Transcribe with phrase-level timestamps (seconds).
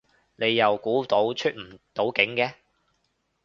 [0.35, 2.55] 你又估到出唔到境嘅